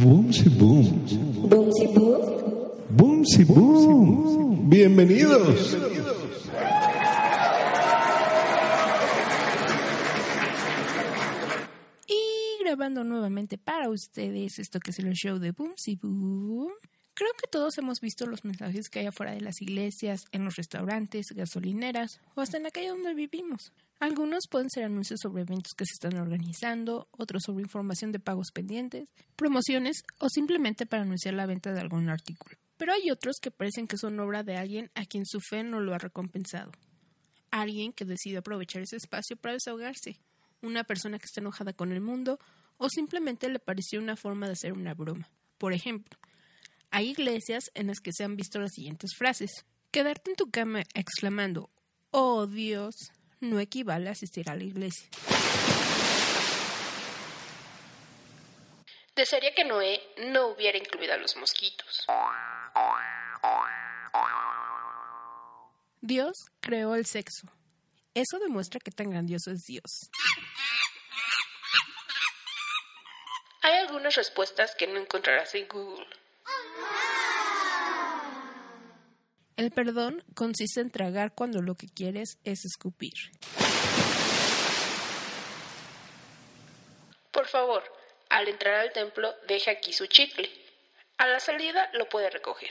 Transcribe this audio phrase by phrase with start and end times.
[0.00, 1.06] Boom, si boom.
[1.48, 2.20] Boom, si boom.
[2.90, 4.68] Boom, si boom.
[4.68, 5.76] Bienvenidos.
[12.06, 16.72] Y grabando nuevamente para ustedes esto que es el show de Boom Si Boom.
[17.14, 20.56] Creo que todos hemos visto los mensajes que hay afuera de las iglesias, en los
[20.56, 23.72] restaurantes, gasolineras o hasta en la calle donde vivimos.
[24.00, 28.50] Algunos pueden ser anuncios sobre eventos que se están organizando, otros sobre información de pagos
[28.50, 32.56] pendientes, promociones o simplemente para anunciar la venta de algún artículo.
[32.78, 35.80] Pero hay otros que parecen que son obra de alguien a quien su fe no
[35.80, 36.72] lo ha recompensado.
[37.50, 40.18] Alguien que decide aprovechar ese espacio para desahogarse.
[40.62, 42.40] Una persona que está enojada con el mundo
[42.78, 45.28] o simplemente le pareció una forma de hacer una broma.
[45.58, 46.18] Por ejemplo,
[46.90, 49.66] hay iglesias en las que se han visto las siguientes frases.
[49.90, 51.68] Quedarte en tu cama exclamando,
[52.12, 52.94] oh Dios,
[53.40, 55.08] no equivale a asistir a la iglesia.
[59.16, 62.06] Desearía que Noé no hubiera incluido a los mosquitos.
[66.00, 67.46] Dios creó el sexo.
[68.14, 70.10] Eso demuestra que tan grandioso es Dios.
[73.62, 76.06] Hay algunas respuestas que no encontrarás en Google.
[79.60, 83.12] El perdón consiste en tragar cuando lo que quieres es escupir.
[87.30, 87.82] Por favor,
[88.30, 90.48] al entrar al templo, deje aquí su chicle.
[91.18, 92.70] A la salida lo puede recoger.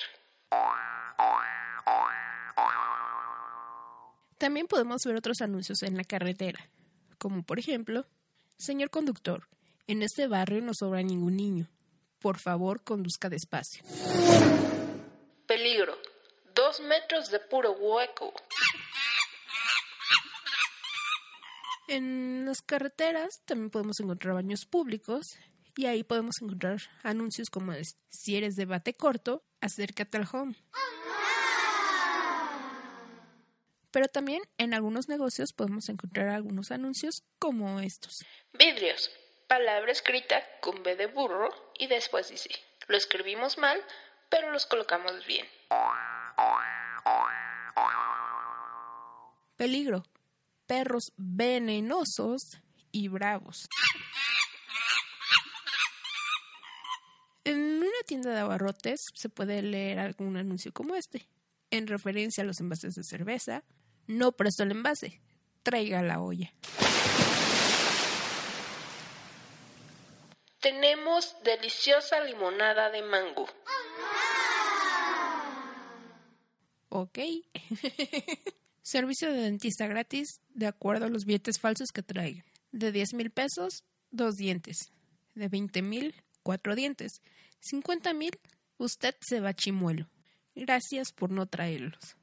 [4.40, 6.72] También podemos ver otros anuncios en la carretera,
[7.20, 8.08] como por ejemplo,
[8.58, 9.48] Señor conductor,
[9.86, 11.70] en este barrio no sobra ningún niño.
[12.18, 13.84] Por favor, conduzca despacio.
[15.46, 16.09] Peligro.
[16.56, 18.34] Dos metros de puro hueco.
[21.88, 25.38] En las carreteras también podemos encontrar baños públicos
[25.76, 30.56] y ahí podemos encontrar anuncios como es, si eres de bate corto, acércate al home.
[33.92, 38.24] Pero también en algunos negocios podemos encontrar algunos anuncios como estos.
[38.54, 39.10] Vidrios.
[39.48, 41.50] Palabra escrita con B de burro
[41.80, 42.52] y después dice,
[42.88, 43.84] lo escribimos mal,
[44.30, 45.48] pero los colocamos bien.
[49.58, 50.04] Peligro.
[50.68, 52.62] Perros venenosos
[52.92, 53.68] y bravos.
[57.44, 61.28] En una tienda de abarrotes se puede leer algún anuncio como este,
[61.72, 63.64] en referencia a los envases de cerveza.
[64.08, 65.20] No presto el envase,
[65.64, 66.54] traiga la olla.
[70.60, 73.48] Tenemos deliciosa limonada de mango.
[77.02, 77.20] Ok.
[78.82, 82.44] Servicio de dentista gratis de acuerdo a los billetes falsos que traiga.
[82.74, 84.92] De 10 mil pesos, dos dientes.
[85.34, 87.22] De 20 mil, cuatro dientes.
[87.62, 88.38] 50 mil,
[88.78, 90.10] usted se va chimuelo.
[90.56, 92.18] Gracias por no traerlos.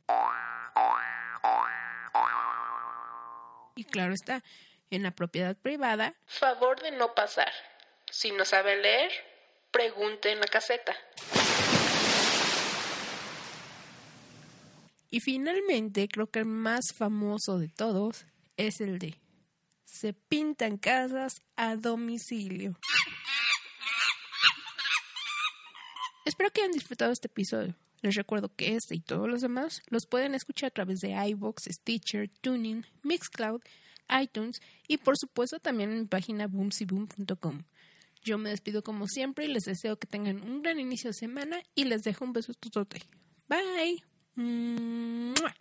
[3.77, 4.45] Y claro está,
[4.91, 7.53] en la propiedad privada, Favor de no pasar.
[8.11, 9.11] Si no saben leer,
[9.71, 10.95] pregunte en la caseta.
[15.17, 18.27] Y finalmente, creo que el más famoso de todos
[18.59, 19.17] es el de
[19.87, 22.79] se pintan casas a domicilio.
[26.27, 27.75] Espero que hayan disfrutado este episodio.
[28.03, 31.63] Les recuerdo que este y todos los demás los pueden escuchar a través de iBox,
[31.63, 33.63] Stitcher, Tuning, Mixcloud,
[34.21, 37.63] iTunes y por supuesto también en mi página boomsyboom.com.
[38.23, 41.63] Yo me despido como siempre y les deseo que tengan un gran inicio de semana
[41.75, 43.01] y les dejo un beso totote.
[43.49, 44.05] Bye.
[44.37, 45.55] ¡Mua!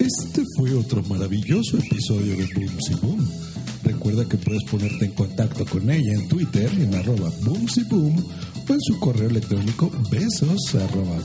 [0.00, 3.28] Este fue otro maravilloso episodio de Boom Si Boom.
[3.84, 8.16] Recuerda que puedes ponerte en contacto con ella en Twitter en arroba boomsyboom
[8.68, 11.20] o en su correo electrónico besos arroba.